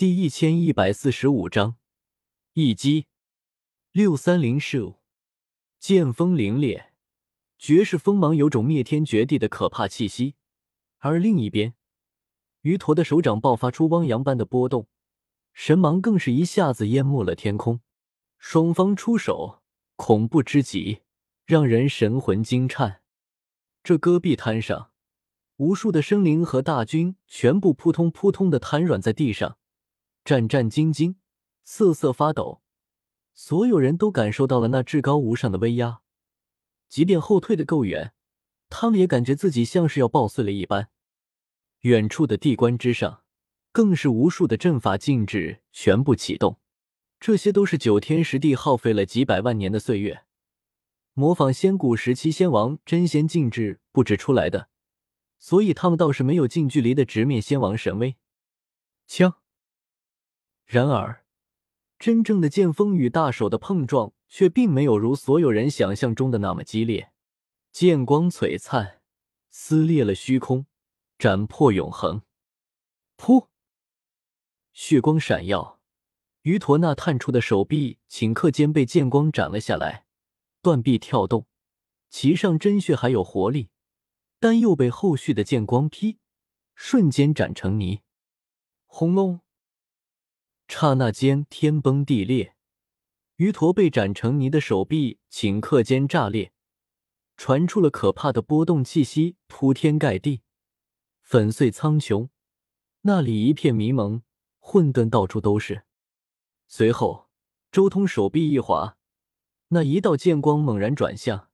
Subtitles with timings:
[0.00, 1.76] 第一千一百四十五章
[2.54, 3.04] 一击
[3.92, 4.98] 六三零秀
[5.78, 6.84] 剑锋凌冽，
[7.58, 10.36] 绝世锋芒有种灭天绝地的可怕气息。
[11.00, 11.74] 而另一边，
[12.62, 14.88] 鱼驼的手掌爆发出汪洋般的波动，
[15.52, 17.82] 神芒更是一下子淹没了天空。
[18.38, 19.60] 双方出手，
[19.96, 21.02] 恐怖之极，
[21.44, 23.02] 让人神魂惊颤。
[23.82, 24.92] 这戈壁滩上，
[25.56, 29.58] 无数的生灵和大军全部扑通扑通的瘫软在地上。
[30.24, 31.16] 战战兢兢，
[31.64, 32.62] 瑟瑟发抖，
[33.32, 36.00] 所有人都感受到了那至高无上的威压。
[36.88, 38.12] 即便后退的够远，
[38.68, 40.90] 他们也感觉自己像是要爆碎了一般。
[41.80, 43.22] 远处的地关之上，
[43.72, 46.58] 更是无数的阵法禁制全部启动。
[47.18, 50.24] 这些都是九天十地耗费了几百万年的岁月，
[51.14, 54.68] 模仿仙古时期仙王真仙禁制布置出来的，
[55.38, 58.16] 所以他们倒是没有近距离的直面仙王神威。
[59.06, 59.39] 枪。
[60.70, 61.24] 然而，
[61.98, 67.10] 真正的剑锋与大手的碰撞却并没有如所有人想象中的那么激烈。
[67.72, 69.00] 剑光璀璨，
[69.50, 70.66] 撕裂了虚空，
[71.18, 72.22] 斩破永恒。
[73.16, 73.48] 噗！
[74.72, 75.80] 血光闪耀，
[76.42, 80.06] 于驼那探出的手臂顷刻间被剑光斩了下来，
[80.62, 81.48] 断臂跳动，
[82.08, 83.70] 其上真血还有活力，
[84.38, 86.18] 但又被后续的剑光劈，
[86.76, 88.02] 瞬间斩成泥。
[88.86, 89.40] 轰隆！
[90.72, 92.54] 刹那间，天崩地裂，
[93.36, 96.52] 鱼驼被斩成泥的手臂顷刻间炸裂，
[97.36, 100.42] 传出了可怕的波动气息，铺天盖地，
[101.22, 102.28] 粉碎苍穹。
[103.02, 104.22] 那里一片迷蒙，
[104.60, 105.82] 混沌到处都是。
[106.68, 107.28] 随后，
[107.72, 108.96] 周通手臂一滑，
[109.68, 111.48] 那一道剑光猛然转向，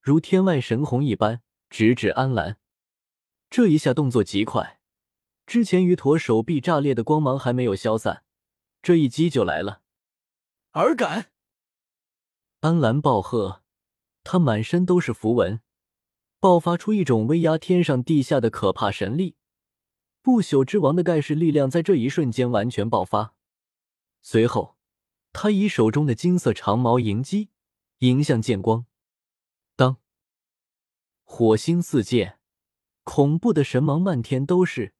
[0.00, 2.56] 如天外神虹一般，直指安澜。
[3.50, 4.80] 这一下动作极快，
[5.46, 8.23] 之前鱼驼手臂炸裂的光芒还没有消散。
[8.84, 9.80] 这一击就来了，
[10.72, 11.32] 尔敢！
[12.60, 13.62] 安澜暴喝，
[14.22, 15.62] 他满身都是符文，
[16.38, 19.36] 爆发出一种威压天上地下的可怕神力。
[20.20, 23.34] 不朽之王的盖世力量在这一瞬间完全爆发。
[24.20, 24.76] 随后，
[25.32, 27.48] 他以手中的金色长矛迎击，
[28.00, 28.84] 迎向剑光。
[29.76, 29.96] 当，
[31.22, 32.38] 火星四溅，
[33.02, 34.92] 恐怖的神芒漫天都是。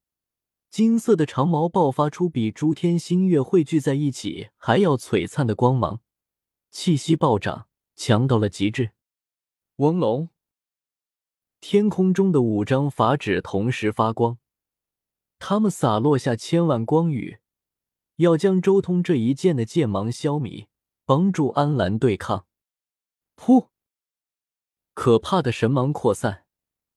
[0.75, 6.01] 金色的长矛爆发出比诸天星月汇聚在一起还要璀璨的光芒，
[6.73, 8.91] 气息暴涨，强到了极致。
[9.77, 10.31] 嗡隆！
[11.61, 14.39] 天空中的五张法旨同时发光，
[15.39, 17.39] 他们洒落下千万光雨，
[18.17, 20.67] 要将周通这一剑的剑芒消弭，
[21.05, 22.47] 帮助安澜对抗。
[23.37, 23.69] 噗！
[24.93, 26.44] 可怕的神芒扩散。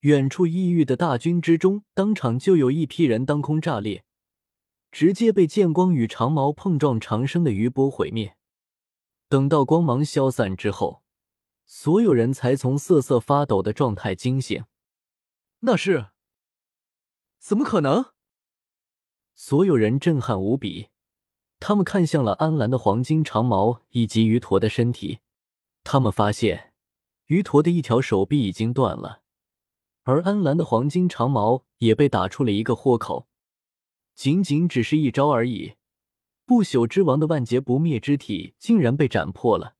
[0.02, 4.06] 远处异域的大军之中，当场就有一批人当空炸裂，
[4.92, 8.38] 直接被剑光与长矛碰撞长生的余波毁灭。
[9.28, 11.04] 等到光芒消散之后，
[11.66, 14.64] 所有人才从瑟瑟发抖的状态惊醒。
[15.62, 16.08] 那是？
[17.40, 18.14] 怎么可能？
[19.34, 20.90] 所有人震撼无比，
[21.60, 25.20] 他们看向了安澜的黄金长矛以及鱼驼的身体，
[25.84, 26.74] 他们发现
[27.26, 29.24] 鱼驼的一条手臂已经断了。
[30.08, 33.28] 而安澜的黄金长矛也被打出了一个豁口，
[34.16, 35.74] 仅仅只是一招而已，
[36.46, 39.76] 不朽之王的万劫不灭之体竟然被斩破了，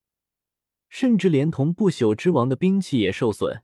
[0.90, 3.64] 甚至连同不朽之王的兵器也受损，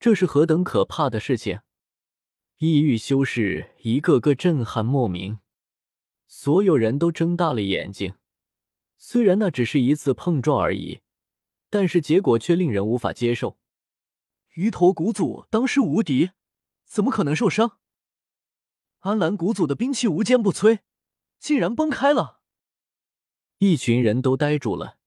[0.00, 1.60] 这是何等可怕的事情！
[2.56, 5.40] 异域修士一个个震撼莫名，
[6.26, 8.14] 所有人都睁大了眼睛。
[8.96, 11.00] 虽然那只是一次碰撞而已，
[11.68, 13.58] 但是结果却令人无法接受。
[14.52, 16.32] 鱼头古祖当时无敌，
[16.84, 17.78] 怎么可能受伤？
[18.98, 20.80] 安澜古祖的兵器无坚不摧，
[21.38, 22.40] 竟然崩开了！
[23.58, 24.98] 一群人都呆住了，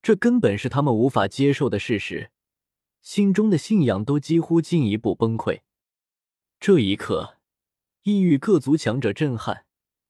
[0.00, 2.30] 这根本是他们无法接受的事实，
[3.02, 5.62] 心中的信仰都几乎进一步崩溃。
[6.60, 7.38] 这一刻，
[8.04, 9.66] 异域各族强者震撼，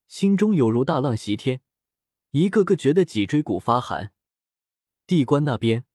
[0.09, 1.63] 心中有如大浪袭天，
[2.33, 4.13] 一个个觉得脊椎骨发寒。
[5.07, 5.87] 地关那边，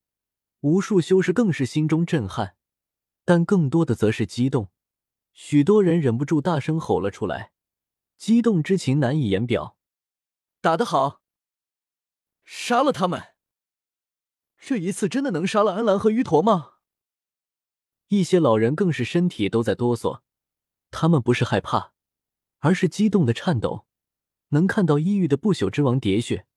[0.62, 2.56] 无数修士更是心中震撼。
[3.30, 4.72] 但更多的则是激动，
[5.34, 7.52] 许多人忍不住大声吼了出来，
[8.18, 9.78] 激动之情难以言表。
[10.62, 11.22] 打得好，
[12.44, 13.36] 杀了他们！
[14.58, 16.78] 这一次真的能杀了安澜和鱼驼吗？
[18.08, 20.22] 一些老人更是身体都在哆嗦，
[20.90, 21.94] 他们不是害怕，
[22.62, 23.86] 而是激动的颤抖。
[24.48, 26.48] 能看到异域的不朽之王喋血，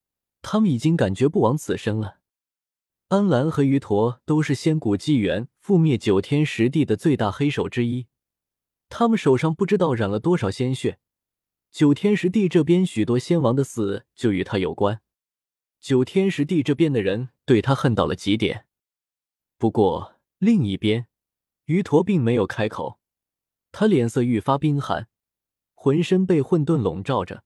[0.40, 2.20] 他们已经感觉不枉此生了。
[3.08, 8.08] 安澜和鱼驼都是仙古纪元覆灭九天十地的最大黑手之一，
[8.88, 10.98] 他们手上不知道染了多少鲜血，
[11.70, 15.00] 九天十地这边许多仙王的死就与他有关，
[15.78, 18.66] 九天十地这边的人对他恨到了极点。
[19.56, 21.06] 不过另一边，
[21.66, 22.98] 于陀并没有开口，
[23.70, 25.08] 他脸色愈发冰寒，
[25.74, 27.44] 浑身被混沌笼罩着，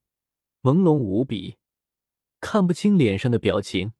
[0.62, 1.58] 朦胧无比，
[2.40, 3.92] 看不清脸上的表情，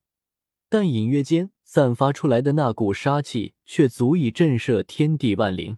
[0.70, 5.76] 但隐约间散发出来的那股杀气却足以震慑天地万灵。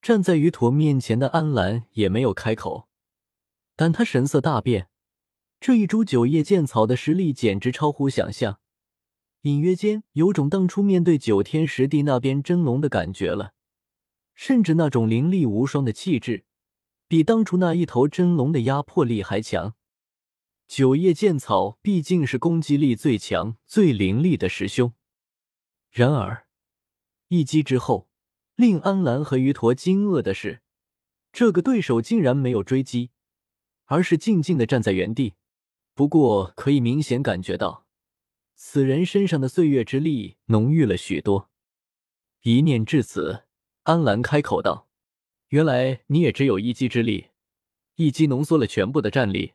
[0.00, 2.88] 站在于陀面前的安澜也没有开口。
[3.76, 4.88] 但他神色大变，
[5.60, 8.58] 这一株九叶剑草的实力简直超乎想象，
[9.42, 13.52] 隐约间有种当初面对九天十地那边真龙的感觉了，
[14.34, 16.46] 甚至那种凌厉无双的气质，
[17.06, 19.75] 比当初那一头真龙的压迫力还强。
[20.66, 24.92] 九叶剑草毕竟是攻击力最强、最凌厉的师兄，
[25.90, 26.46] 然而
[27.28, 28.08] 一击之后，
[28.54, 30.62] 令安澜和于陀惊愕的是，
[31.32, 33.10] 这个对手竟然没有追击。
[33.88, 35.34] 而是静静的站在原地，
[35.94, 37.86] 不过可以明显感觉到，
[38.56, 41.50] 此人身上的岁月之力浓郁了许多。
[42.42, 43.44] 一念至此，
[43.84, 44.88] 安澜开口道
[45.50, 47.28] ：“原来你也只有一击之力，
[47.94, 49.52] 一击浓缩了全部的战力，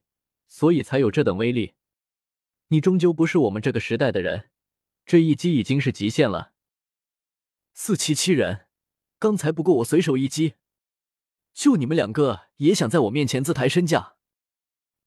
[0.52, 1.76] 所以才有这等威力。
[2.68, 4.52] 你终究不是我们这个时代的人，
[5.06, 6.52] 这一击已经是极限了。”
[7.74, 8.68] 四七七人，
[9.18, 10.56] 刚才不过我随手一击，
[11.54, 14.18] 就你们两个也想在我面前自抬身价？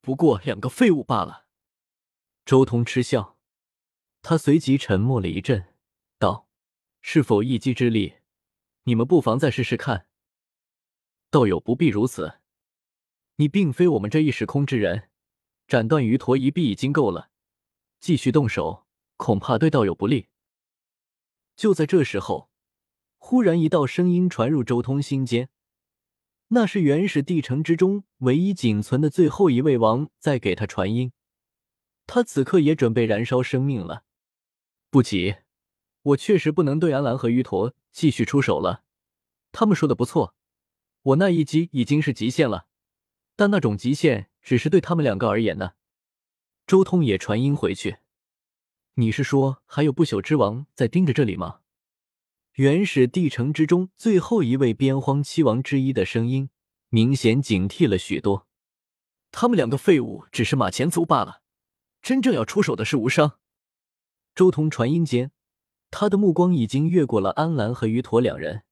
[0.01, 1.45] 不过两个废物罢了。
[2.47, 3.39] 周通嗤笑，
[4.23, 5.75] 他随即沉默了一阵，
[6.19, 6.49] 道
[7.03, 8.15] ：“是否一击之力，
[8.85, 10.07] 你们不妨再试试看。
[11.29, 12.41] 道友不必如此，
[13.37, 15.11] 你并非我们这一时空之人，
[15.67, 17.31] 斩断鱼驼一臂已经够了，
[18.01, 20.29] 继续动手恐怕对道友不利。”
[21.57, 22.51] 就在这时候，
[23.19, 25.49] 忽然一道声音传入周通心间。
[26.49, 31.13] 那是原始帝城之中唯一仅存的最后一位王在给他传音，
[32.07, 34.05] 他此刻也准备燃烧生命了。
[34.91, 35.37] 不急，
[36.03, 38.85] 我确实不能对安澜和鱼驼继续出手了。
[39.53, 40.35] 他们说的不错，
[41.03, 42.67] 我那一击已经是极限了，
[43.35, 45.73] 但那种极限只是对他们两个而言呢。
[46.67, 47.97] 周通也传音回去
[48.95, 51.61] ：“你是说还有不朽之王在盯着这里吗？”
[52.55, 56.51] 原始帝城之中最后一位边荒七王之一的声音，
[56.89, 58.47] 明显警惕了许多。
[59.33, 61.43] 他们两个废物只是马前卒罢了，
[62.01, 63.41] 真正要出手的是无伤。
[64.35, 65.33] 周通传音间，
[65.91, 68.63] 他的目光已经越过了安澜和于陀两人，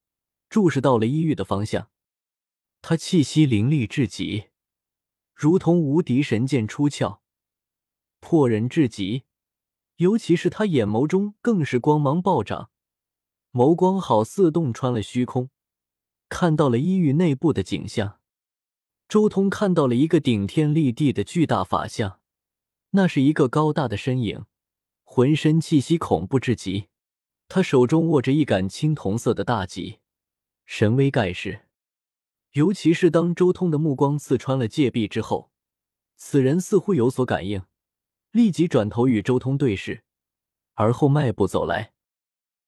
[0.49, 1.89] 注视到了伊玉的方向。
[2.81, 4.51] 他气息凌厉至极，
[5.43, 7.19] 如同无敌神剑出鞘，
[8.21, 9.25] 破人至极。
[9.97, 12.71] 尤其是他眼眸中更是光芒暴涨。
[13.51, 15.51] 眸光好似洞穿了虚空，
[16.29, 18.21] 看到了医域内部的景象。
[19.09, 22.21] 周通看到了一个顶天立地的巨大法相，
[22.91, 24.45] 那是一个高大的身影，
[25.03, 26.87] 浑身气息恐怖至极。
[27.49, 29.99] 他手中握着一杆青铜色的大戟，
[30.67, 31.67] 神威盖世。
[32.53, 35.51] 尤其是当周通的目光刺穿了戒壁之后，
[36.17, 37.63] 此人似乎有所感应，
[38.31, 40.05] 立即转头与周通对视，
[40.75, 41.92] 而后迈步走来。